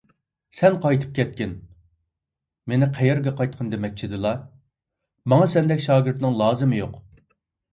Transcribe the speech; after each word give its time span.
_سەن 0.59 0.77
قايتىپ 0.85 1.11
كەتكىن! 1.17 1.51
− 1.57 2.71
مېنى 2.73 2.87
قەيەرگە 2.95 3.35
قايتقىن 3.41 3.69
دېمەكچىدىلا؟ 3.75 4.33
− 4.39 5.31
ماڭا 5.35 5.51
سەندەك 5.55 5.85
شاگىرتنىڭ 5.89 6.41
لازىمى 6.43 6.81
يوق! 6.85 6.99